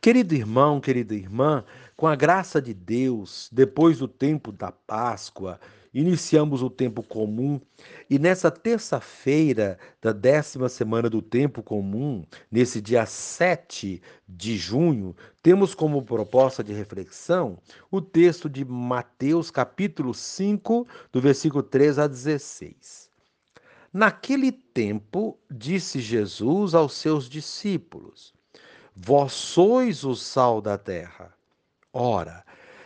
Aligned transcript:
Querido 0.00 0.34
irmão, 0.34 0.80
querida 0.80 1.14
irmã, 1.14 1.64
com 1.96 2.06
a 2.06 2.14
graça 2.14 2.60
de 2.60 2.74
Deus, 2.74 3.48
depois 3.50 3.98
do 3.98 4.06
tempo 4.06 4.52
da 4.52 4.70
Páscoa, 4.70 5.58
iniciamos 5.92 6.62
o 6.62 6.68
tempo 6.68 7.02
comum 7.02 7.58
e 8.08 8.18
nessa 8.18 8.50
terça-feira 8.50 9.78
da 10.00 10.12
décima 10.12 10.68
semana 10.68 11.08
do 11.08 11.22
tempo 11.22 11.62
comum, 11.62 12.24
nesse 12.50 12.80
dia 12.80 13.06
7 13.06 14.02
de 14.28 14.56
junho, 14.58 15.16
temos 15.42 15.74
como 15.74 16.02
proposta 16.02 16.62
de 16.62 16.72
reflexão 16.72 17.58
o 17.90 18.00
texto 18.00 18.48
de 18.48 18.64
Mateus, 18.64 19.50
capítulo 19.50 20.12
5, 20.12 20.86
do 21.10 21.20
versículo 21.20 21.62
3 21.62 21.98
a 21.98 22.06
16. 22.06 23.08
Naquele 23.92 24.52
tempo, 24.52 25.38
disse 25.50 26.00
Jesus 26.00 26.74
aos 26.74 26.92
seus 26.92 27.26
discípulos: 27.28 28.35
Vós 28.98 29.34
sois 29.34 30.04
o 30.04 30.16
sal 30.16 30.62
da 30.62 30.78
terra. 30.78 31.30
Ora, 31.92 32.42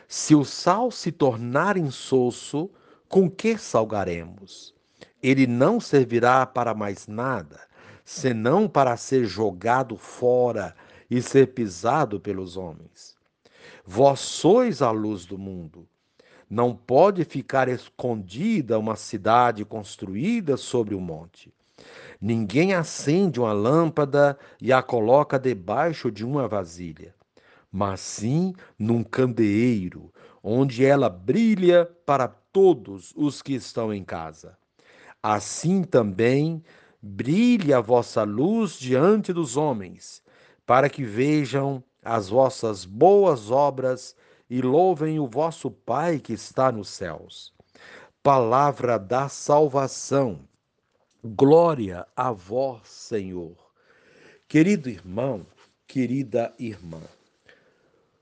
se 0.08 0.34
o 0.34 0.44
sal 0.44 0.90
se 0.90 1.12
tornar 1.12 1.76
insosso, 1.76 2.68
com 3.08 3.30
que 3.30 3.56
salgaremos? 3.56 4.74
Ele 5.22 5.46
não 5.46 5.78
servirá 5.78 6.44
para 6.44 6.74
mais 6.74 7.06
nada, 7.06 7.60
senão 8.04 8.68
para 8.68 8.96
ser 8.96 9.24
jogado 9.24 9.96
fora 9.96 10.74
e 11.08 11.22
ser 11.22 11.54
pisado 11.54 12.18
pelos 12.18 12.56
homens. 12.56 13.14
Vós 13.86 14.18
sois 14.18 14.82
a 14.82 14.90
luz 14.90 15.24
do 15.24 15.38
mundo. 15.38 15.86
Não 16.48 16.74
pode 16.74 17.24
ficar 17.24 17.68
escondida 17.68 18.80
uma 18.80 18.96
cidade 18.96 19.64
construída 19.64 20.56
sobre 20.56 20.92
o 20.92 20.98
um 20.98 21.02
monte. 21.02 21.54
Ninguém 22.20 22.74
acende 22.74 23.40
uma 23.40 23.52
lâmpada 23.52 24.38
e 24.60 24.72
a 24.72 24.82
coloca 24.82 25.38
debaixo 25.38 26.10
de 26.10 26.24
uma 26.24 26.46
vasilha, 26.46 27.14
mas 27.72 28.00
sim 28.00 28.52
num 28.78 29.02
candeeiro, 29.02 30.12
onde 30.42 30.84
ela 30.84 31.08
brilha 31.08 31.90
para 32.04 32.28
todos 32.28 33.14
os 33.16 33.40
que 33.40 33.54
estão 33.54 33.94
em 33.94 34.04
casa. 34.04 34.58
Assim 35.22 35.82
também 35.82 36.62
brilhe 37.00 37.72
a 37.72 37.80
vossa 37.80 38.22
luz 38.22 38.78
diante 38.78 39.32
dos 39.32 39.56
homens, 39.56 40.22
para 40.66 40.90
que 40.90 41.02
vejam 41.02 41.82
as 42.04 42.28
vossas 42.28 42.84
boas 42.84 43.50
obras 43.50 44.14
e 44.48 44.60
louvem 44.60 45.18
o 45.18 45.26
vosso 45.26 45.70
Pai 45.70 46.18
que 46.18 46.34
está 46.34 46.70
nos 46.70 46.88
céus. 46.88 47.54
Palavra 48.22 48.98
da 48.98 49.28
salvação. 49.28 50.49
Glória 51.22 52.06
a 52.16 52.32
vós, 52.32 52.88
Senhor. 52.88 53.54
Querido 54.48 54.88
irmão, 54.88 55.46
querida 55.86 56.50
irmã, 56.58 57.02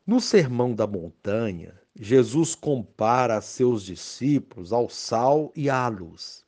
no 0.05 0.20
Sermão 0.20 0.74
da 0.74 0.84
Montanha, 0.84 1.80
Jesus 1.94 2.56
compara 2.56 3.40
seus 3.40 3.84
discípulos 3.84 4.72
ao 4.72 4.88
sal 4.88 5.52
e 5.55 5.70
à 5.70 5.86
luz. 5.86 6.44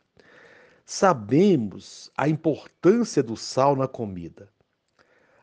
Sabemos 0.84 2.10
a 2.16 2.28
importância 2.28 3.22
do 3.22 3.36
sal 3.36 3.76
na 3.76 3.86
comida. 3.86 4.48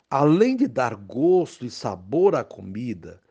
Além 0.09 0.57
de 0.57 0.67
dar 0.67 0.93
gosto 0.93 1.65
e 1.65 1.71
sabor 1.71 2.35
à 2.35 2.43
comida, 2.43 3.21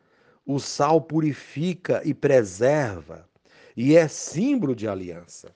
o 0.43 0.59
sal 0.59 0.99
purifica 0.99 2.01
e 2.03 2.11
preserva 2.11 3.29
e 3.75 3.95
é 3.95 4.07
símbolo 4.07 4.75
de 4.75 4.87
aliança 4.87 5.53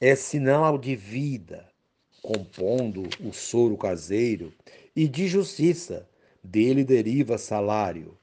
é 0.00 0.14
sinal 0.14 0.78
de 0.78 0.94
vida, 0.94 1.68
compondo 2.22 3.08
o 3.20 3.32
soro 3.32 3.76
caseiro, 3.76 4.52
e 4.94 5.08
de 5.08 5.26
justiça, 5.26 6.08
dele 6.42 6.84
deriva 6.84 7.36
salário. 7.36 8.16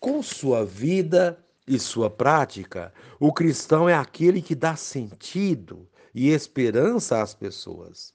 Com 0.00 0.22
sua 0.22 0.64
vida 0.64 1.38
e 1.66 1.78
sua 1.78 2.10
prática, 2.10 2.92
o 3.20 3.32
cristão 3.32 3.88
é 3.88 3.94
aquele 3.94 4.42
que 4.42 4.56
dá 4.56 4.74
sentido 4.74 5.88
e 6.12 6.30
esperança 6.30 7.22
às 7.22 7.32
pessoas. 7.32 8.12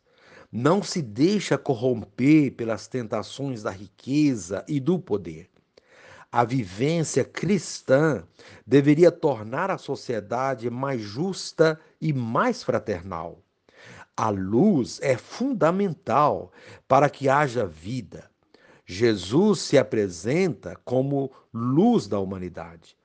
Não 0.51 0.83
se 0.83 1.01
deixa 1.01 1.57
corromper 1.57 2.51
pelas 2.51 2.87
tentações 2.87 3.63
da 3.63 3.71
riqueza 3.71 4.63
e 4.67 4.79
do 4.79 4.99
poder. 4.99 5.49
A 6.35 6.43
vivência 6.43 7.23
cristã 7.23 8.23
deveria 8.65 9.11
tornar 9.11 9.69
a 9.69 9.77
sociedade 9.77 10.67
mais 10.67 10.99
justa 10.99 11.79
e 12.01 12.11
mais 12.11 12.63
fraternal. 12.63 13.37
A 14.17 14.29
luz 14.29 14.99
é 15.03 15.15
fundamental 15.15 16.51
para 16.87 17.07
que 17.07 17.29
haja 17.29 17.67
vida. 17.67 18.31
Jesus 18.83 19.59
se 19.59 19.77
apresenta 19.77 20.75
como 20.83 21.31
luz 21.53 22.07
da 22.07 22.17
humanidade. 22.17 22.97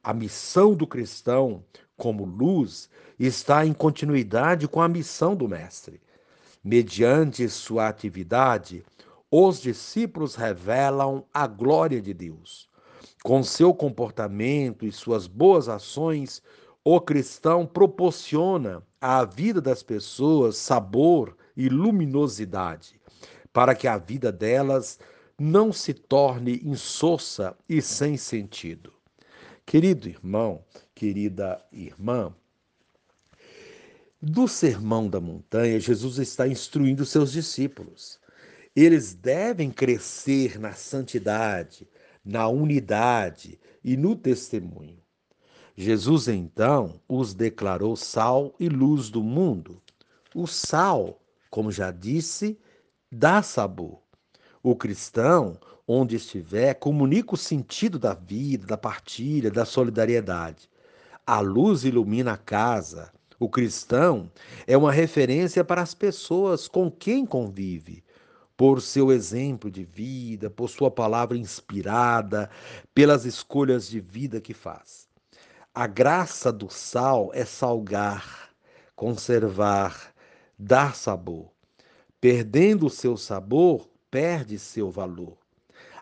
A 0.00 0.14
missão 0.14 0.72
do 0.72 0.86
cristão, 0.86 1.64
como 1.96 2.24
luz, 2.24 2.88
está 3.18 3.66
em 3.66 3.72
continuidade 3.72 4.68
com 4.68 4.80
a 4.80 4.86
missão 4.86 5.34
do 5.34 5.48
Mestre. 5.48 6.00
Mediante 6.62 7.48
sua 7.48 7.88
atividade, 7.88 8.84
os 9.28 9.60
discípulos 9.60 10.36
revelam 10.36 11.24
a 11.34 11.48
glória 11.48 12.00
de 12.00 12.14
Deus. 12.14 12.68
Com 13.26 13.42
seu 13.42 13.74
comportamento 13.74 14.86
e 14.86 14.92
suas 14.92 15.26
boas 15.26 15.68
ações, 15.68 16.40
o 16.84 17.00
cristão 17.00 17.66
proporciona 17.66 18.84
à 19.00 19.24
vida 19.24 19.60
das 19.60 19.82
pessoas 19.82 20.56
sabor 20.56 21.36
e 21.56 21.68
luminosidade, 21.68 23.00
para 23.52 23.74
que 23.74 23.88
a 23.88 23.98
vida 23.98 24.30
delas 24.30 25.00
não 25.36 25.72
se 25.72 25.92
torne 25.92 26.60
insossa 26.64 27.56
e 27.68 27.82
sem 27.82 28.16
sentido. 28.16 28.92
Querido 29.66 30.08
irmão, 30.08 30.64
querida 30.94 31.60
irmã, 31.72 32.32
do 34.22 34.46
Sermão 34.46 35.08
da 35.08 35.20
Montanha, 35.20 35.80
Jesus 35.80 36.18
está 36.18 36.46
instruindo 36.46 37.04
seus 37.04 37.32
discípulos. 37.32 38.20
Eles 38.76 39.14
devem 39.14 39.68
crescer 39.68 40.60
na 40.60 40.74
santidade, 40.74 41.88
na 42.26 42.48
unidade 42.48 43.56
e 43.84 43.96
no 43.96 44.16
testemunho. 44.16 44.98
Jesus 45.76 46.26
então 46.26 47.00
os 47.08 47.32
declarou 47.32 47.94
sal 47.94 48.52
e 48.58 48.68
luz 48.68 49.08
do 49.08 49.22
mundo. 49.22 49.80
O 50.34 50.46
sal, 50.46 51.22
como 51.48 51.70
já 51.70 51.92
disse, 51.92 52.58
dá 53.12 53.42
sabor. 53.42 54.00
O 54.60 54.74
cristão, 54.74 55.56
onde 55.86 56.16
estiver, 56.16 56.74
comunica 56.74 57.34
o 57.34 57.38
sentido 57.38 57.96
da 57.96 58.12
vida, 58.12 58.66
da 58.66 58.76
partilha, 58.76 59.50
da 59.50 59.64
solidariedade. 59.64 60.68
A 61.24 61.38
luz 61.38 61.84
ilumina 61.84 62.32
a 62.32 62.36
casa. 62.36 63.12
O 63.38 63.48
cristão 63.48 64.32
é 64.66 64.76
uma 64.76 64.90
referência 64.90 65.62
para 65.62 65.82
as 65.82 65.94
pessoas 65.94 66.66
com 66.66 66.90
quem 66.90 67.24
convive 67.24 68.02
por 68.56 68.80
seu 68.80 69.12
exemplo 69.12 69.70
de 69.70 69.84
vida, 69.84 70.48
por 70.48 70.68
sua 70.68 70.90
palavra 70.90 71.36
inspirada, 71.36 72.50
pelas 72.94 73.26
escolhas 73.26 73.86
de 73.86 74.00
vida 74.00 74.40
que 74.40 74.54
faz. 74.54 75.06
A 75.74 75.86
graça 75.86 76.50
do 76.50 76.70
sal 76.70 77.30
é 77.34 77.44
salgar, 77.44 78.50
conservar, 78.94 80.14
dar 80.58 80.96
sabor. 80.96 81.50
Perdendo 82.18 82.86
o 82.86 82.90
seu 82.90 83.16
sabor, 83.16 83.86
perde 84.10 84.58
seu 84.58 84.90
valor. 84.90 85.36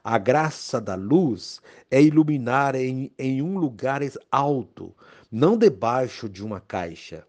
A 0.04 0.16
graça 0.16 0.80
da 0.80 0.94
luz 0.94 1.60
é 1.90 2.00
iluminar 2.00 2.76
em, 2.76 3.10
em 3.18 3.42
um 3.42 3.58
lugar 3.58 4.00
alto, 4.30 4.94
não 5.32 5.58
debaixo 5.58 6.28
de 6.28 6.44
uma 6.44 6.60
caixa. 6.60 7.26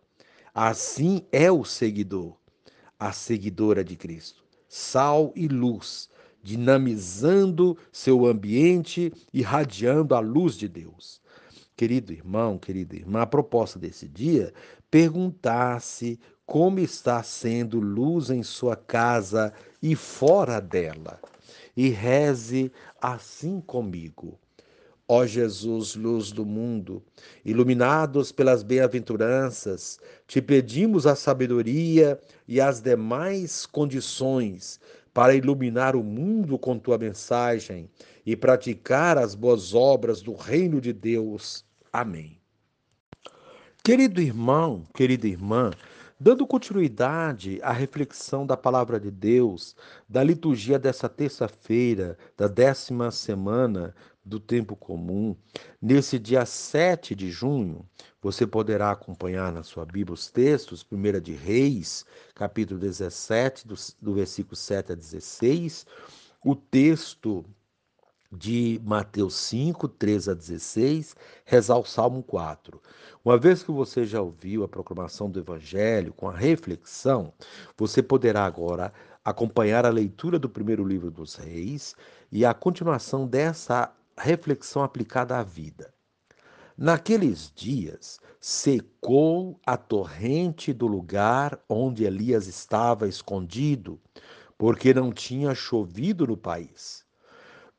Assim 0.53 1.25
é 1.31 1.51
o 1.51 1.65
seguidor, 1.65 2.37
a 2.99 3.11
seguidora 3.11 3.83
de 3.83 3.95
Cristo 3.95 4.44
sal 4.67 5.31
e 5.35 5.47
luz, 5.47 6.09
dinamizando 6.41 7.77
seu 7.91 8.25
ambiente, 8.25 9.11
irradiando 9.33 10.13
a 10.15 10.19
luz 10.19 10.55
de 10.55 10.67
Deus. 10.67 11.21
Querido 11.75 12.13
irmão, 12.13 12.57
querida 12.57 12.95
irmã, 12.95 13.21
a 13.21 13.27
proposta 13.27 13.77
desse 13.77 14.07
dia, 14.07 14.53
perguntar-se 14.89 16.19
como 16.45 16.79
está 16.79 17.21
sendo 17.23 17.79
luz 17.79 18.29
em 18.29 18.43
sua 18.43 18.75
casa 18.75 19.51
e 19.81 19.95
fora 19.95 20.61
dela. 20.61 21.19
E 21.75 21.89
reze 21.89 22.71
assim 23.01 23.59
comigo. 23.59 24.39
Ó 25.07 25.23
Jesus, 25.23 25.95
luz 25.95 26.31
do 26.31 26.43
mundo, 26.43 27.03
iluminados 27.43 28.31
pelas 28.31 28.63
bem-aventuranças, 28.63 29.99
te 30.27 30.41
pedimos 30.41 31.05
a 31.05 31.15
sabedoria 31.15 32.19
e 32.47 32.59
as 32.59 32.81
demais 32.81 33.67
condições 33.67 34.79
para 35.13 35.35
iluminar 35.35 35.95
o 35.95 36.03
mundo 36.03 36.57
com 36.57 36.79
tua 36.79 36.97
mensagem 36.97 37.87
e 38.25 38.35
praticar 38.35 39.15
as 39.15 39.35
boas 39.35 39.75
obras 39.75 40.23
do 40.23 40.33
reino 40.33 40.81
de 40.81 40.91
Deus. 40.91 41.63
Amém. 41.93 42.39
Querido 43.83 44.19
irmão, 44.19 44.83
querida 44.91 45.27
irmã, 45.27 45.69
Dando 46.17 46.47
continuidade 46.47 47.59
à 47.61 47.73
reflexão 47.73 48.47
da 48.47 48.55
palavra 48.55 48.97
de 48.97 49.11
Deus, 49.11 49.75
da 50.07 50.23
liturgia 50.23 50.79
dessa 50.79 51.09
terça-feira, 51.09 52.17
da 52.37 52.47
décima 52.47 53.11
semana 53.11 53.93
do 54.25 54.39
tempo 54.39 54.75
comum, 54.75 55.35
nesse 55.79 56.17
dia 56.17 56.45
7 56.45 57.13
de 57.13 57.29
junho, 57.29 57.87
você 58.19 58.47
poderá 58.47 58.89
acompanhar 58.89 59.51
na 59.51 59.61
sua 59.61 59.85
Bíblia 59.85 60.15
os 60.15 60.31
textos, 60.31 60.83
1 60.91 61.21
de 61.21 61.33
Reis, 61.33 62.03
capítulo 62.33 62.79
17, 62.79 63.67
do, 63.67 63.75
do 64.01 64.13
versículo 64.15 64.55
7 64.55 64.93
a 64.93 64.95
16, 64.95 65.85
o 66.43 66.55
texto 66.55 67.45
de 68.31 68.81
Mateus 68.83 69.35
5, 69.35 69.87
13 69.87 70.31
a 70.31 70.33
16, 70.33 71.15
rezar 71.45 71.77
o 71.77 71.85
Salmo 71.85 72.23
4. 72.23 72.81
Uma 73.23 73.37
vez 73.37 73.63
que 73.63 73.71
você 73.71 74.05
já 74.05 74.21
ouviu 74.21 74.63
a 74.63 74.67
proclamação 74.67 75.29
do 75.29 75.39
Evangelho 75.39 76.11
com 76.13 76.27
a 76.27 76.35
reflexão, 76.35 77.31
você 77.77 78.01
poderá 78.01 78.43
agora 78.45 78.91
acompanhar 79.23 79.85
a 79.85 79.89
leitura 79.89 80.37
do 80.37 80.49
primeiro 80.49 80.83
livro 80.83 81.09
dos 81.09 81.35
Reis 81.35 81.95
e 82.31 82.43
a 82.43 82.53
continuação 82.53 83.27
dessa 83.27 83.91
reflexão 84.17 84.83
aplicada 84.83 85.37
à 85.37 85.43
vida. 85.43 85.93
Naqueles 86.77 87.51
dias, 87.55 88.19
secou 88.39 89.59
a 89.65 89.77
torrente 89.77 90.73
do 90.73 90.87
lugar 90.87 91.59
onde 91.69 92.03
Elias 92.03 92.47
estava 92.47 93.07
escondido, 93.07 93.99
porque 94.57 94.93
não 94.93 95.11
tinha 95.11 95.55
chovido 95.55 96.27
no 96.27 96.37
país. 96.37 97.05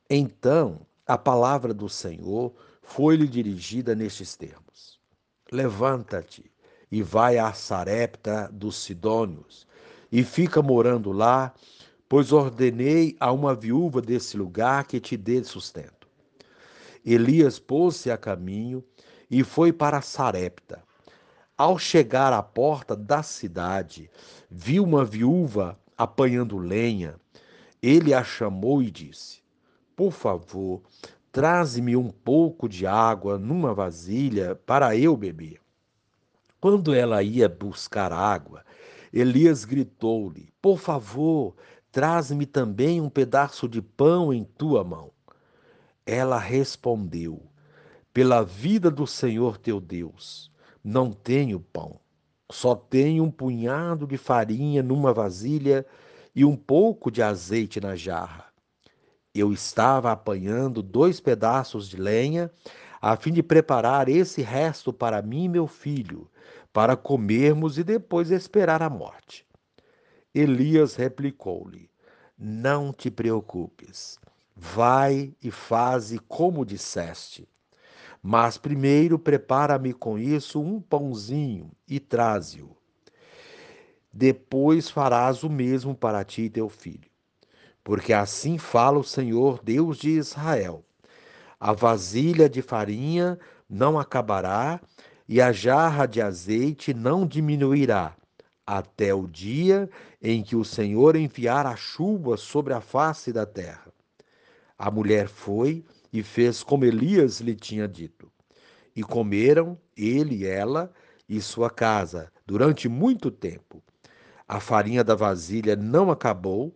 Então 0.09 0.87
a 1.07 1.17
palavra 1.17 1.73
do 1.73 1.89
Senhor 1.89 2.55
foi-lhe 2.83 3.29
dirigida 3.29 3.95
nestes 3.95 4.35
termos: 4.35 4.99
Levanta-te 5.53 6.51
e 6.91 7.03
vai 7.03 7.39
a 7.39 7.53
Sarepta 7.53 8.49
dos 8.53 8.77
Sidônios 8.77 9.67
e 10.11 10.25
fica 10.25 10.63
morando 10.63 11.13
lá, 11.13 11.53
pois 12.09 12.33
ordenei 12.33 13.17
a 13.21 13.33
uma 13.33 13.55
viúva 13.55 14.01
desse 14.01 14.37
lugar 14.37 14.85
que 14.87 15.01
te 15.01 15.17
dê 15.17 15.43
sustento. 15.45 15.96
Elias 17.07 17.59
pôs-se 17.59 18.11
a 18.11 18.19
caminho 18.19 18.85
e 19.31 19.43
foi 19.43 19.73
para 19.73 20.03
Sarepta. 20.03 20.83
Ao 21.57 21.79
chegar 21.79 22.35
à 22.35 22.43
porta 22.43 22.95
da 22.95 23.23
cidade, 23.23 24.11
viu 24.51 24.85
uma 24.85 25.05
viúva 25.05 25.79
apanhando 25.97 26.59
lenha. 26.59 27.15
Ele 27.81 28.13
a 28.13 28.23
chamou 28.23 28.83
e 28.83 28.91
disse: 28.91 29.47
por 29.97 30.13
favor, 30.13 30.83
traze-me 31.33 31.97
um 31.97 32.11
pouco 32.11 32.69
de 32.69 32.87
água 32.87 33.39
numa 33.39 33.73
vasilha 33.73 34.55
para 34.55 34.95
eu 34.95 35.17
beber. 35.17 35.59
Quando 36.61 36.93
ela 36.93 37.23
ia 37.23 37.49
buscar 37.49 38.13
água, 38.13 38.63
Elias 39.11 39.65
gritou-lhe: 39.65 40.53
Por 40.61 40.79
favor, 40.79 41.57
traze-me 41.91 42.45
também 42.45 43.01
um 43.01 43.09
pedaço 43.09 43.67
de 43.67 43.81
pão 43.81 44.35
em 44.35 44.45
tua 44.45 44.85
mão. 44.85 45.11
Ela 46.07 46.39
respondeu: 46.39 47.43
Pela 48.15 48.45
vida 48.45 48.91
do 48.91 49.07
Senhor 49.09 49.59
teu 49.59 49.81
Deus, 49.81 50.53
não 50.83 51.13
tenho 51.13 51.59
pão. 51.59 51.99
Só 52.51 52.77
tenho 52.77 53.25
um 53.25 53.31
punhado 53.31 54.07
de 54.07 54.17
farinha 54.17 54.85
numa 54.85 55.13
vasilha 55.13 55.85
e 56.33 56.45
um 56.45 56.55
pouco 56.55 57.11
de 57.11 57.21
azeite 57.21 57.81
na 57.81 57.97
jarra. 57.97 58.47
Eu 59.35 59.53
estava 59.53 60.13
apanhando 60.13 60.81
dois 60.81 61.21
pedaços 61.21 61.89
de 61.89 61.97
lenha 61.97 62.51
a 63.03 63.17
fim 63.17 63.33
de 63.33 63.43
preparar 63.43 64.09
esse 64.09 64.43
resto 64.43 64.93
para 64.93 65.21
mim 65.21 65.45
e 65.45 65.49
meu 65.49 65.67
filho, 65.67 66.31
para 66.73 66.97
comermos 66.97 67.79
e 67.79 67.85
depois 67.85 68.31
esperar 68.31 68.81
a 68.81 68.89
morte. 68.89 69.45
Elias 70.33 70.95
replicou-lhe: 70.95 71.91
Não 72.39 72.93
te 72.93 73.11
preocupes. 73.11 74.19
Vai 74.59 75.35
e 75.43 75.51
faze 75.51 76.19
como 76.19 76.65
disseste. 76.65 77.47
Mas 78.23 78.57
primeiro 78.57 79.19
prepara-me 79.19 79.93
com 79.93 80.19
isso 80.19 80.61
um 80.61 80.81
pãozinho 80.81 81.71
e 81.87 82.01
traze-o. 82.01 82.75
Depois 84.11 84.89
farás 84.89 85.43
o 85.45 85.51
mesmo 85.51 85.95
para 85.95 86.25
ti 86.25 86.43
e 86.43 86.51
teu 86.51 86.71
filho. 86.71 87.11
Porque 87.85 88.15
assim 88.15 88.57
fala 88.57 88.99
o 88.99 89.05
Senhor, 89.05 89.61
Deus 89.63 89.99
de 89.99 90.09
Israel: 90.09 90.83
a 91.61 91.73
vasilha 91.75 92.49
de 92.49 92.63
farinha 92.63 93.39
não 93.69 93.99
acabará 93.99 94.81
e 95.29 95.41
a 95.41 95.53
jarra 95.53 96.07
de 96.07 96.23
azeite 96.23 96.95
não 96.95 97.27
diminuirá, 97.27 98.17
até 98.67 99.15
o 99.15 99.27
dia 99.27 99.89
em 100.23 100.43
que 100.43 100.57
o 100.57 100.65
Senhor 100.65 101.15
enviar 101.15 101.67
a 101.67 101.77
chuva 101.77 102.37
sobre 102.39 102.73
a 102.73 102.81
face 102.81 103.33
da 103.33 103.45
terra. 103.45 103.86
A 104.79 104.91
mulher 104.91 105.29
foi 105.29 105.85
e 106.13 106.23
fez 106.23 106.63
como 106.63 106.85
Elias 106.85 107.41
lhe 107.41 107.55
tinha 107.55 107.89
dito. 107.89 108.31
E 108.95 109.03
comeram 109.03 109.79
ele 109.97 110.47
ela 110.47 110.93
e 111.29 111.41
sua 111.41 111.71
casa 111.71 112.31
durante 112.47 112.89
muito 112.89 113.31
tempo. 113.31 113.83
A 114.47 114.61
farinha 114.61 115.03
da 115.03 115.15
vasilha 115.15 115.75
não 115.75 116.11
acabou, 116.11 116.75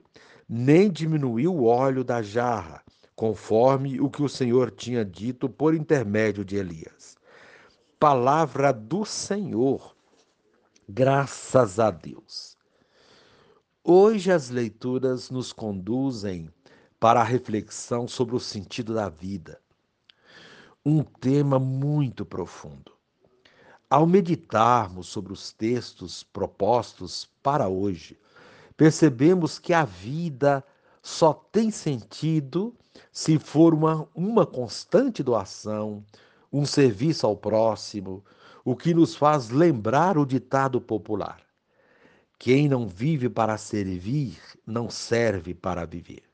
nem 0.49 0.91
diminuiu 0.91 1.55
o 1.55 1.64
óleo 1.64 2.02
da 2.02 2.20
jarra, 2.20 2.82
conforme 3.14 4.00
o 4.00 4.11
que 4.11 4.23
o 4.23 4.29
Senhor 4.29 4.70
tinha 4.70 5.05
dito 5.05 5.49
por 5.49 5.75
intermédio 5.75 6.44
de 6.44 6.56
Elias. 6.56 7.17
Palavra 7.99 8.73
do 8.73 9.05
Senhor. 9.05 9.94
Graças 10.88 11.79
a 11.79 11.91
Deus. 11.91 12.56
Hoje 13.85 14.32
as 14.32 14.50
leituras 14.50 15.31
nos 15.31 15.52
conduzem 15.52 16.50
para 17.00 17.23
a 17.23 17.25
reflexão 17.25 18.06
sobre 18.06 18.37
o 18.37 18.41
sentido 18.41 18.93
da 18.93 19.08
vida. 19.08 19.58
Um 20.85 21.02
tema 21.02 21.58
muito 21.58 22.26
profundo. 22.26 22.93
Ao 23.88 24.06
meditarmos 24.06 25.08
sobre 25.08 25.32
os 25.32 25.50
textos 25.50 26.23
propostos 26.23 27.26
para 27.43 27.69
hoje, 27.69 28.19
percebemos 28.76 29.58
que 29.58 29.73
a 29.73 29.85
vida 29.85 30.62
só 31.02 31.32
tem 31.32 31.70
sentido 31.70 32.76
se 33.11 33.38
for 33.38 33.73
uma, 33.73 34.06
uma 34.14 34.47
constante 34.47 35.23
doação, 35.23 36.05
um 36.52 36.67
serviço 36.67 37.26
ao 37.26 37.37
próximo, 37.37 38.23
o 38.62 38.76
que 38.76 38.93
nos 38.93 39.17
faz 39.17 39.49
lembrar 39.49 40.19
o 40.19 40.26
ditado 40.26 40.81
popular: 40.81 41.41
quem 42.38 42.69
não 42.69 42.87
vive 42.87 43.31
para 43.31 43.56
servir, 43.56 44.38
não 44.67 44.91
serve 44.91 45.55
para 45.55 45.87
viver. 45.87 46.30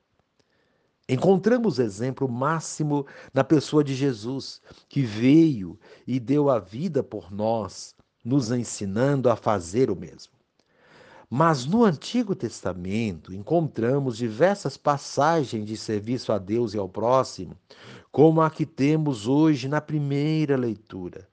Encontramos 1.08 1.78
exemplo 1.78 2.28
máximo 2.28 3.06
na 3.32 3.44
pessoa 3.44 3.84
de 3.84 3.94
Jesus, 3.94 4.60
que 4.88 5.02
veio 5.02 5.78
e 6.04 6.18
deu 6.18 6.50
a 6.50 6.58
vida 6.58 7.00
por 7.00 7.30
nós, 7.30 7.94
nos 8.24 8.50
ensinando 8.50 9.30
a 9.30 9.36
fazer 9.36 9.88
o 9.88 9.94
mesmo. 9.94 10.32
Mas 11.30 11.64
no 11.64 11.84
Antigo 11.84 12.34
Testamento 12.34 13.32
encontramos 13.32 14.16
diversas 14.16 14.76
passagens 14.76 15.64
de 15.64 15.76
serviço 15.76 16.32
a 16.32 16.38
Deus 16.38 16.74
e 16.74 16.78
ao 16.78 16.88
próximo, 16.88 17.56
como 18.10 18.40
a 18.40 18.50
que 18.50 18.66
temos 18.66 19.28
hoje 19.28 19.68
na 19.68 19.80
primeira 19.80 20.56
leitura, 20.56 21.28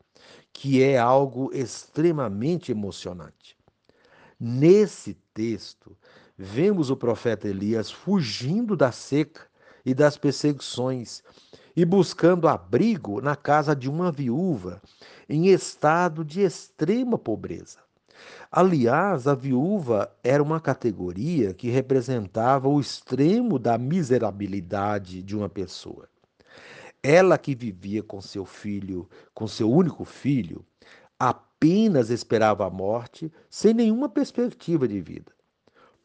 que 0.51 0.83
é 0.83 0.99
algo 0.99 1.49
extremamente 1.51 2.71
emocionante. 2.71 3.57
Nesse 4.39 5.15
texto, 5.33 5.97
vemos 6.37 6.91
o 6.91 6.97
profeta 6.97 7.47
Elias 7.47 7.89
fugindo 7.89 8.75
da 8.75 8.91
seca 8.91 9.52
e 9.85 9.93
das 9.93 10.17
perseguições 10.17 11.23
e 11.75 11.83
buscando 11.83 12.47
abrigo 12.47 13.21
na 13.21 13.35
casa 13.35 13.75
de 13.75 13.89
uma 13.89 14.11
viúva 14.11 14.81
em 15.27 15.47
estado 15.47 16.23
de 16.23 16.41
extrema 16.41 17.17
pobreza. 17.17 17.79
Aliás, 18.51 19.27
a 19.27 19.33
viúva 19.33 20.15
era 20.23 20.41
uma 20.41 20.61
categoria 20.61 21.53
que 21.53 21.69
representava 21.69 22.69
o 22.69 22.79
extremo 22.79 23.57
da 23.57 23.77
miserabilidade 23.77 25.23
de 25.23 25.35
uma 25.35 25.49
pessoa. 25.49 26.07
Ela 27.01 27.37
que 27.37 27.55
vivia 27.55 28.03
com 28.03 28.21
seu 28.21 28.45
filho, 28.45 29.09
com 29.33 29.47
seu 29.47 29.69
único 29.69 30.05
filho, 30.05 30.63
apenas 31.19 32.09
esperava 32.09 32.65
a 32.65 32.69
morte 32.69 33.31
sem 33.49 33.73
nenhuma 33.73 34.07
perspectiva 34.07 34.87
de 34.87 35.01
vida. 35.01 35.31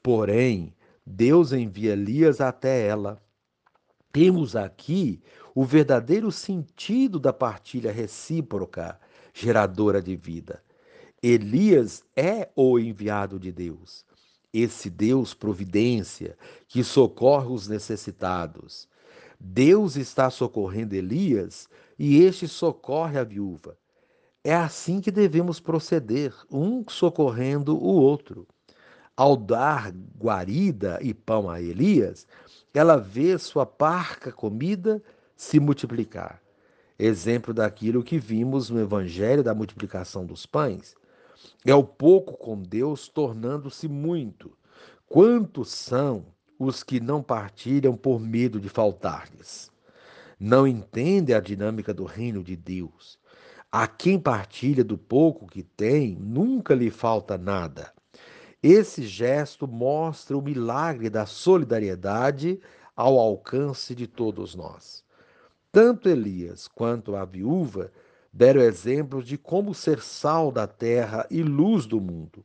Porém, 0.02 0.74
Deus 1.06 1.52
envia 1.52 1.92
Elias 1.92 2.40
até 2.40 2.86
ela. 2.86 3.20
Temos 4.12 4.56
aqui 4.56 5.20
o 5.54 5.64
verdadeiro 5.64 6.32
sentido 6.32 7.18
da 7.18 7.32
partilha 7.32 7.92
recíproca, 7.92 8.98
geradora 9.34 10.00
de 10.00 10.16
vida. 10.16 10.62
Elias 11.22 12.04
é 12.16 12.48
o 12.54 12.78
enviado 12.78 13.38
de 13.38 13.50
Deus, 13.50 14.04
esse 14.52 14.88
Deus 14.88 15.34
providência 15.34 16.36
que 16.68 16.82
socorre 16.84 17.48
os 17.48 17.68
necessitados. 17.68 18.88
Deus 19.38 19.96
está 19.96 20.30
socorrendo 20.30 20.94
Elias 20.94 21.68
e 21.98 22.22
este 22.22 22.48
socorre 22.48 23.18
a 23.18 23.24
viúva. 23.24 23.76
É 24.42 24.54
assim 24.54 25.00
que 25.00 25.10
devemos 25.10 25.60
proceder, 25.60 26.32
um 26.50 26.84
socorrendo 26.88 27.76
o 27.76 27.94
outro. 27.94 28.46
Ao 29.16 29.36
dar 29.36 29.92
guarida 30.16 30.98
e 31.02 31.12
pão 31.12 31.50
a 31.50 31.60
Elias, 31.60 32.26
ela 32.78 32.96
vê 32.96 33.36
sua 33.36 33.66
parca 33.66 34.30
comida 34.30 35.02
se 35.36 35.58
multiplicar. 35.58 36.40
Exemplo 36.96 37.52
daquilo 37.52 38.04
que 38.04 38.20
vimos 38.20 38.70
no 38.70 38.78
evangelho 38.78 39.42
da 39.42 39.52
multiplicação 39.52 40.24
dos 40.24 40.46
pães. 40.46 40.94
É 41.66 41.74
o 41.74 41.82
pouco 41.82 42.36
com 42.36 42.62
Deus 42.62 43.08
tornando-se 43.08 43.88
muito. 43.88 44.56
Quantos 45.08 45.70
são 45.70 46.26
os 46.56 46.84
que 46.84 47.00
não 47.00 47.20
partilham 47.20 47.96
por 47.96 48.20
medo 48.20 48.60
de 48.60 48.68
faltar-lhes? 48.68 49.72
Não 50.38 50.64
entendem 50.64 51.34
a 51.34 51.40
dinâmica 51.40 51.92
do 51.92 52.04
reino 52.04 52.44
de 52.44 52.54
Deus. 52.54 53.18
A 53.72 53.88
quem 53.88 54.20
partilha 54.20 54.84
do 54.84 54.96
pouco 54.96 55.48
que 55.48 55.64
tem, 55.64 56.14
nunca 56.14 56.76
lhe 56.76 56.92
falta 56.92 57.36
nada. 57.36 57.92
Esse 58.62 59.06
gesto 59.06 59.68
mostra 59.68 60.36
o 60.36 60.42
milagre 60.42 61.08
da 61.08 61.26
solidariedade 61.26 62.60
ao 62.96 63.18
alcance 63.18 63.94
de 63.94 64.08
todos 64.08 64.54
nós. 64.56 65.04
Tanto 65.70 66.08
Elias 66.08 66.66
quanto 66.66 67.14
a 67.14 67.24
viúva 67.24 67.92
deram 68.32 68.60
exemplos 68.60 69.24
de 69.24 69.38
como 69.38 69.74
ser 69.74 70.00
sal 70.00 70.50
da 70.50 70.66
terra 70.66 71.26
e 71.30 71.42
luz 71.42 71.86
do 71.86 72.00
mundo, 72.00 72.44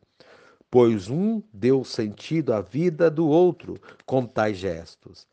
pois 0.69 1.09
um 1.09 1.41
deu 1.51 1.83
sentido 1.83 2.53
à 2.53 2.61
vida 2.61 3.09
do 3.09 3.27
outro 3.27 3.79
com 4.05 4.25
tais 4.25 4.57
gestos. 4.57 5.27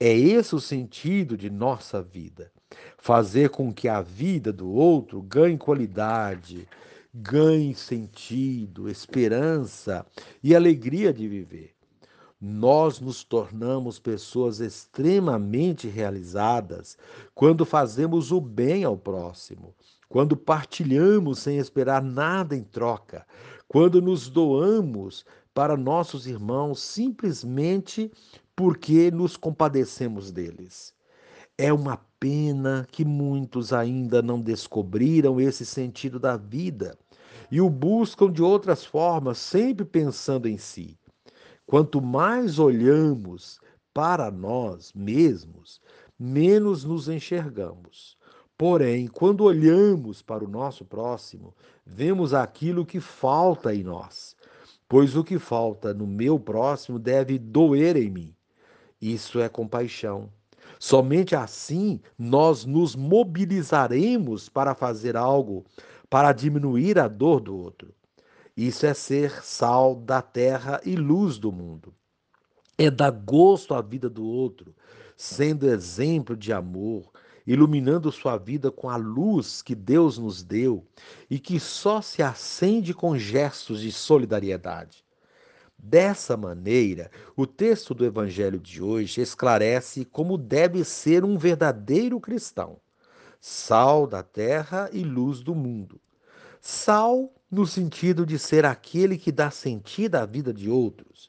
É 0.00 0.12
esse 0.12 0.54
o 0.56 0.60
sentido 0.60 1.36
de 1.36 1.48
nossa 1.48 2.02
vida 2.02 2.50
fazer 2.98 3.50
com 3.50 3.72
que 3.72 3.88
a 3.88 4.00
vida 4.00 4.52
do 4.52 4.68
outro 4.68 5.22
ganhe 5.22 5.56
qualidade, 5.56 6.66
ganhe 7.16 7.76
sentido, 7.76 8.88
esperança 8.88 10.04
e 10.42 10.52
alegria 10.52 11.12
de 11.12 11.28
viver. 11.28 11.72
Nós 12.40 12.98
nos 12.98 13.22
tornamos 13.22 14.00
pessoas 14.00 14.58
extremamente 14.58 15.86
realizadas 15.86 16.98
quando 17.32 17.64
fazemos 17.64 18.32
o 18.32 18.40
bem 18.40 18.82
ao 18.82 18.96
próximo, 18.96 19.72
quando 20.08 20.36
partilhamos 20.36 21.38
sem 21.38 21.58
esperar 21.58 22.02
nada 22.02 22.56
em 22.56 22.64
troca, 22.64 23.24
quando 23.68 24.02
nos 24.02 24.28
doamos 24.28 25.24
para 25.54 25.76
nossos 25.76 26.26
irmãos 26.26 26.80
simplesmente 26.80 28.10
porque 28.56 29.10
nos 29.12 29.36
compadecemos 29.36 30.32
deles. 30.32 30.92
É 31.56 31.72
uma 31.72 31.96
pena 32.18 32.84
que 32.90 33.04
muitos 33.04 33.72
ainda 33.72 34.20
não 34.20 34.40
descobriram 34.40 35.40
esse 35.40 35.64
sentido 35.64 36.18
da 36.18 36.36
vida 36.36 36.98
e 37.50 37.60
o 37.60 37.70
buscam 37.70 38.30
de 38.30 38.42
outras 38.42 38.84
formas, 38.84 39.38
sempre 39.38 39.84
pensando 39.84 40.48
em 40.48 40.58
si. 40.58 40.98
Quanto 41.66 42.00
mais 42.02 42.58
olhamos 42.58 43.60
para 43.92 44.30
nós 44.30 44.92
mesmos, 44.92 45.80
menos 46.18 46.84
nos 46.84 47.08
enxergamos. 47.08 48.16
Porém, 48.56 49.06
quando 49.08 49.42
olhamos 49.42 50.22
para 50.22 50.44
o 50.44 50.48
nosso 50.48 50.84
próximo, 50.84 51.54
vemos 51.84 52.32
aquilo 52.32 52.86
que 52.86 53.00
falta 53.00 53.74
em 53.74 53.82
nós, 53.82 54.36
pois 54.88 55.16
o 55.16 55.24
que 55.24 55.38
falta 55.38 55.92
no 55.92 56.06
meu 56.06 56.38
próximo 56.38 56.98
deve 56.98 57.38
doer 57.38 57.96
em 57.96 58.10
mim. 58.10 58.34
Isso 59.00 59.40
é 59.40 59.48
compaixão. 59.48 60.30
Somente 60.78 61.34
assim 61.34 62.00
nós 62.18 62.64
nos 62.64 62.94
mobilizaremos 62.94 64.48
para 64.48 64.74
fazer 64.74 65.16
algo 65.16 65.64
para 66.14 66.30
diminuir 66.30 66.96
a 66.96 67.08
dor 67.08 67.40
do 67.40 67.56
outro. 67.56 67.92
Isso 68.56 68.86
é 68.86 68.94
ser 68.94 69.42
sal 69.42 69.96
da 69.96 70.22
terra 70.22 70.80
e 70.84 70.94
luz 70.94 71.38
do 71.38 71.50
mundo. 71.50 71.92
É 72.78 72.88
dar 72.88 73.10
gosto 73.10 73.74
à 73.74 73.82
vida 73.82 74.08
do 74.08 74.24
outro, 74.24 74.76
sendo 75.16 75.66
exemplo 75.66 76.36
de 76.36 76.52
amor, 76.52 77.10
iluminando 77.44 78.12
sua 78.12 78.36
vida 78.36 78.70
com 78.70 78.88
a 78.88 78.94
luz 78.94 79.60
que 79.60 79.74
Deus 79.74 80.16
nos 80.16 80.44
deu 80.44 80.86
e 81.28 81.40
que 81.40 81.58
só 81.58 82.00
se 82.00 82.22
acende 82.22 82.94
com 82.94 83.18
gestos 83.18 83.80
de 83.80 83.90
solidariedade. 83.90 85.04
Dessa 85.76 86.36
maneira, 86.36 87.10
o 87.36 87.44
texto 87.44 87.92
do 87.92 88.04
Evangelho 88.04 88.60
de 88.60 88.80
hoje 88.80 89.20
esclarece 89.20 90.04
como 90.04 90.38
deve 90.38 90.84
ser 90.84 91.24
um 91.24 91.36
verdadeiro 91.36 92.20
cristão, 92.20 92.78
sal 93.46 94.06
da 94.06 94.22
terra 94.22 94.88
e 94.90 95.04
luz 95.04 95.40
do 95.40 95.54
mundo. 95.54 96.00
Sal 96.62 97.30
no 97.50 97.66
sentido 97.66 98.24
de 98.24 98.38
ser 98.38 98.64
aquele 98.64 99.18
que 99.18 99.30
dá 99.30 99.50
sentido 99.50 100.14
à 100.14 100.24
vida 100.24 100.50
de 100.50 100.70
outros, 100.70 101.28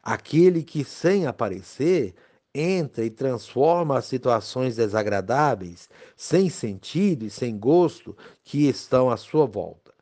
aquele 0.00 0.62
que, 0.62 0.84
sem 0.84 1.26
aparecer, 1.26 2.14
entra 2.54 3.04
e 3.04 3.10
transforma 3.10 3.98
as 3.98 4.04
situações 4.04 4.76
desagradáveis, 4.76 5.90
sem 6.16 6.48
sentido 6.48 7.24
e 7.24 7.30
sem 7.30 7.58
gosto 7.58 8.16
que 8.44 8.68
estão 8.68 9.10
à 9.10 9.16
sua 9.16 9.44
volta. 9.44 9.92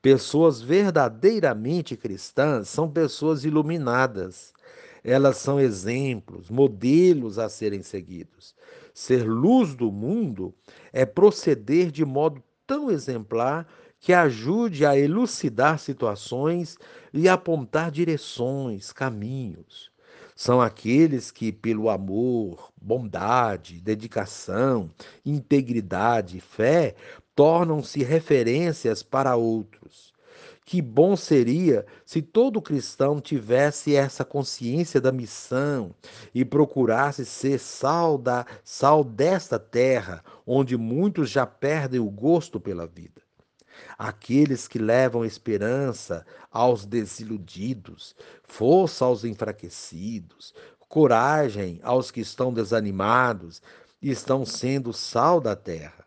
Pessoas 0.00 0.62
verdadeiramente 0.62 1.96
cristãs 1.96 2.68
são 2.68 2.88
pessoas 2.88 3.44
iluminadas. 3.44 4.52
Elas 5.02 5.38
são 5.38 5.58
exemplos, 5.58 6.50
modelos 6.50 7.38
a 7.38 7.48
serem 7.48 7.82
seguidos. 7.82 8.54
Ser 8.92 9.26
luz 9.26 9.74
do 9.74 9.90
mundo 9.90 10.54
é 10.92 11.06
proceder 11.06 11.90
de 11.90 12.04
modo 12.04 12.42
tão 12.66 12.90
exemplar 12.90 13.66
que 13.98 14.12
ajude 14.12 14.86
a 14.86 14.96
elucidar 14.98 15.78
situações 15.78 16.78
e 17.12 17.28
apontar 17.28 17.90
direções, 17.90 18.92
caminhos. 18.92 19.90
São 20.34 20.60
aqueles 20.60 21.30
que, 21.30 21.52
pelo 21.52 21.90
amor, 21.90 22.72
bondade, 22.80 23.78
dedicação, 23.78 24.88
integridade 25.24 26.38
e 26.38 26.40
fé, 26.40 26.94
tornam-se 27.34 28.02
referências 28.02 29.02
para 29.02 29.36
outros. 29.36 30.09
Que 30.70 30.80
bom 30.80 31.16
seria 31.16 31.84
se 32.06 32.22
todo 32.22 32.62
cristão 32.62 33.20
tivesse 33.20 33.96
essa 33.96 34.24
consciência 34.24 35.00
da 35.00 35.10
missão 35.10 35.92
e 36.32 36.44
procurasse 36.44 37.26
ser 37.26 37.58
sal, 37.58 38.16
da, 38.16 38.46
sal 38.62 39.02
desta 39.02 39.58
terra, 39.58 40.22
onde 40.46 40.76
muitos 40.76 41.28
já 41.28 41.44
perdem 41.44 41.98
o 41.98 42.08
gosto 42.08 42.60
pela 42.60 42.86
vida. 42.86 43.20
Aqueles 43.98 44.68
que 44.68 44.78
levam 44.78 45.24
esperança 45.24 46.24
aos 46.52 46.86
desiludidos, 46.86 48.14
força 48.44 49.04
aos 49.04 49.24
enfraquecidos, 49.24 50.54
coragem 50.88 51.80
aos 51.82 52.12
que 52.12 52.20
estão 52.20 52.54
desanimados, 52.54 53.60
estão 54.00 54.46
sendo 54.46 54.92
sal 54.92 55.40
da 55.40 55.56
terra. 55.56 56.00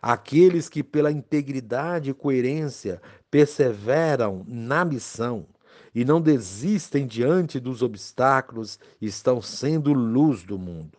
Aqueles 0.00 0.68
que, 0.68 0.82
pela 0.82 1.10
integridade 1.10 2.10
e 2.10 2.14
coerência, 2.14 3.02
perseveram 3.30 4.44
na 4.46 4.84
missão 4.84 5.46
e 5.94 6.04
não 6.04 6.20
desistem 6.20 7.06
diante 7.06 7.58
dos 7.58 7.82
obstáculos, 7.82 8.78
estão 9.00 9.42
sendo 9.42 9.92
luz 9.92 10.42
do 10.42 10.58
mundo. 10.58 10.98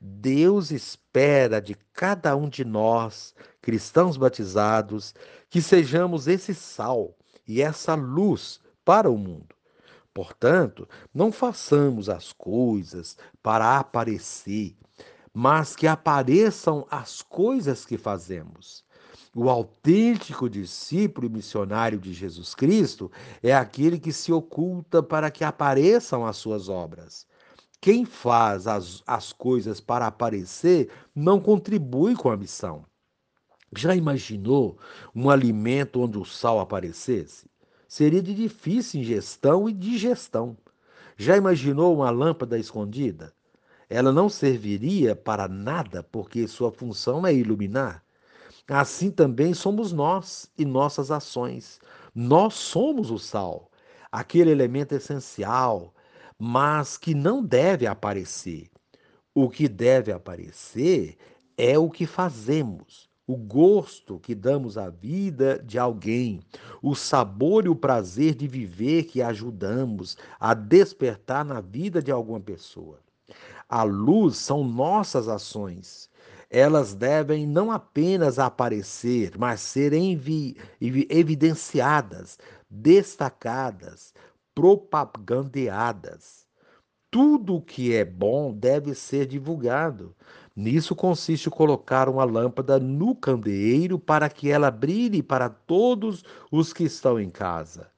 Deus 0.00 0.70
espera 0.70 1.60
de 1.60 1.76
cada 1.92 2.36
um 2.36 2.48
de 2.48 2.64
nós, 2.64 3.34
cristãos 3.60 4.16
batizados, 4.16 5.14
que 5.48 5.62
sejamos 5.62 6.28
esse 6.28 6.54
sal 6.54 7.16
e 7.46 7.62
essa 7.62 7.94
luz 7.94 8.60
para 8.84 9.10
o 9.10 9.16
mundo. 9.16 9.54
Portanto, 10.12 10.88
não 11.14 11.32
façamos 11.32 12.08
as 12.08 12.32
coisas 12.32 13.16
para 13.42 13.78
aparecer, 13.78 14.76
mas 15.32 15.74
que 15.74 15.86
apareçam 15.86 16.86
as 16.90 17.22
coisas 17.22 17.86
que 17.86 17.96
fazemos. 17.96 18.84
O 19.34 19.48
autêntico 19.48 20.48
discípulo 20.48 21.26
e 21.26 21.30
missionário 21.30 21.98
de 21.98 22.12
Jesus 22.12 22.54
Cristo 22.54 23.10
é 23.42 23.54
aquele 23.54 23.98
que 23.98 24.12
se 24.12 24.32
oculta 24.32 25.02
para 25.02 25.30
que 25.30 25.44
apareçam 25.44 26.26
as 26.26 26.36
suas 26.36 26.68
obras. 26.68 27.26
Quem 27.80 28.04
faz 28.04 28.66
as, 28.66 29.02
as 29.06 29.32
coisas 29.32 29.80
para 29.80 30.06
aparecer 30.06 30.90
não 31.14 31.40
contribui 31.40 32.14
com 32.14 32.30
a 32.30 32.36
missão. 32.36 32.84
Já 33.74 33.94
imaginou 33.94 34.78
um 35.14 35.30
alimento 35.30 36.00
onde 36.00 36.18
o 36.18 36.24
sal 36.24 36.60
aparecesse? 36.60 37.50
Seria 37.88 38.22
de 38.22 38.34
difícil 38.34 39.00
ingestão 39.00 39.68
e 39.68 39.72
digestão. 39.72 40.56
Já 41.16 41.36
imaginou 41.36 41.94
uma 41.94 42.10
lâmpada 42.10 42.58
escondida? 42.58 43.32
ela 43.92 44.10
não 44.10 44.26
serviria 44.26 45.14
para 45.14 45.46
nada, 45.46 46.02
porque 46.02 46.48
sua 46.48 46.72
função 46.72 47.26
é 47.26 47.34
iluminar. 47.34 48.01
Assim 48.68 49.10
também 49.10 49.52
somos 49.54 49.92
nós 49.92 50.50
e 50.56 50.64
nossas 50.64 51.10
ações. 51.10 51.80
Nós 52.14 52.54
somos 52.54 53.10
o 53.10 53.18
sal, 53.18 53.70
aquele 54.10 54.50
elemento 54.50 54.94
essencial, 54.94 55.94
mas 56.38 56.96
que 56.96 57.14
não 57.14 57.42
deve 57.42 57.86
aparecer. 57.86 58.70
O 59.34 59.48
que 59.48 59.68
deve 59.68 60.12
aparecer 60.12 61.16
é 61.56 61.78
o 61.78 61.90
que 61.90 62.06
fazemos, 62.06 63.08
o 63.26 63.36
gosto 63.36 64.18
que 64.18 64.34
damos 64.34 64.76
à 64.76 64.90
vida 64.90 65.58
de 65.64 65.78
alguém, 65.78 66.40
o 66.82 66.94
sabor 66.94 67.64
e 67.64 67.68
o 67.68 67.76
prazer 67.76 68.34
de 68.34 68.46
viver 68.46 69.04
que 69.04 69.22
ajudamos 69.22 70.16
a 70.38 70.54
despertar 70.54 71.44
na 71.44 71.60
vida 71.60 72.02
de 72.02 72.10
alguma 72.10 72.40
pessoa. 72.40 72.98
A 73.68 73.84
luz 73.84 74.36
são 74.36 74.64
nossas 74.64 75.28
ações. 75.28 76.10
Elas 76.54 76.92
devem 76.92 77.46
não 77.46 77.70
apenas 77.70 78.38
aparecer, 78.38 79.38
mas 79.38 79.62
ser 79.62 79.94
evidenciadas, 81.08 82.38
destacadas, 82.68 84.12
propagandeadas. 84.54 86.46
Tudo 87.10 87.56
o 87.56 87.62
que 87.62 87.94
é 87.94 88.04
bom 88.04 88.52
deve 88.52 88.94
ser 88.94 89.24
divulgado. 89.24 90.14
Nisso 90.54 90.94
consiste 90.94 91.48
colocar 91.48 92.06
uma 92.06 92.24
lâmpada 92.24 92.78
no 92.78 93.14
candeeiro 93.14 93.98
para 93.98 94.28
que 94.28 94.50
ela 94.50 94.70
brilhe 94.70 95.22
para 95.22 95.48
todos 95.48 96.22
os 96.50 96.70
que 96.74 96.84
estão 96.84 97.18
em 97.18 97.30
casa. 97.30 97.90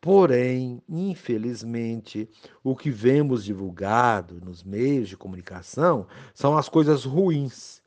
Porém, 0.00 0.82
infelizmente, 0.88 2.28
o 2.64 2.74
que 2.74 2.90
vemos 2.90 3.44
divulgado 3.44 4.40
nos 4.44 4.64
meios 4.64 5.08
de 5.08 5.16
comunicação 5.16 6.08
são 6.34 6.58
as 6.58 6.68
coisas 6.68 7.04
ruins. 7.04 7.81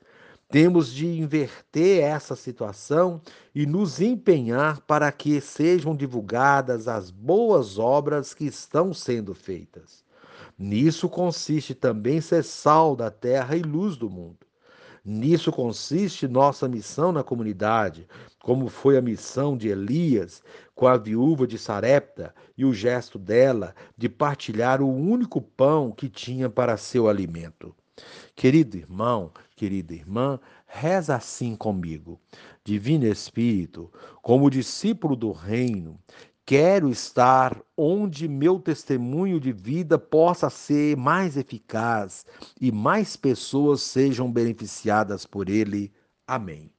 Temos 0.49 0.93
de 0.93 1.07
inverter 1.07 2.03
essa 2.03 2.35
situação 2.35 3.19
e 3.53 3.65
nos 3.65 3.99
empenhar 3.99 4.79
para 4.81 5.11
que 5.11 5.41
sejam 5.41 5.95
divulgadas 5.95 6.87
as 6.87 7.09
boas 7.09 7.79
obras 7.79 8.33
que 8.33 8.45
estão 8.45 8.93
sendo 8.93 9.33
feitas. 9.33 10.03
Nisso 10.57 11.09
consiste 11.09 11.73
também 11.73 12.21
ser 12.21 12.43
sal 12.43 12.95
da 12.95 13.09
terra 13.09 13.57
e 13.57 13.61
luz 13.61 13.97
do 13.97 14.09
mundo. 14.09 14.45
Nisso 15.03 15.51
consiste 15.51 16.27
nossa 16.27 16.67
missão 16.67 17.11
na 17.11 17.23
comunidade, 17.23 18.07
como 18.39 18.69
foi 18.69 18.97
a 18.97 19.01
missão 19.01 19.57
de 19.57 19.67
Elias 19.67 20.41
com 20.73 20.87
a 20.87 20.97
viúva 20.97 21.45
de 21.45 21.59
Sarepta 21.59 22.33
e 22.57 22.65
o 22.65 22.73
gesto 22.73 23.19
dela 23.19 23.75
de 23.97 24.09
partilhar 24.09 24.81
o 24.81 24.87
único 24.87 25.41
pão 25.41 25.91
que 25.91 26.09
tinha 26.09 26.49
para 26.49 26.77
seu 26.77 27.07
alimento. 27.07 27.75
Querido 28.35 28.77
irmão, 28.77 29.31
querida 29.55 29.93
irmã, 29.93 30.39
reza 30.67 31.15
assim 31.15 31.55
comigo. 31.55 32.19
Divino 32.63 33.05
Espírito, 33.05 33.91
como 34.21 34.49
discípulo 34.49 35.15
do 35.15 35.31
Reino, 35.31 35.97
Quero 36.47 36.91
estar 36.91 37.59
onde 37.75 38.27
meu 38.27 38.59
testemunho 38.59 39.39
de 39.39 39.51
vida 39.51 39.97
possa 39.97 40.47
ser 40.47 40.95
mais 40.95 41.35
eficaz 41.35 42.23
e 42.61 42.71
mais 42.71 43.15
pessoas 43.15 43.81
sejam 43.81 44.31
beneficiadas 44.31 45.25
por 45.25 45.49
ele. 45.49 45.91
Amém. 46.27 46.74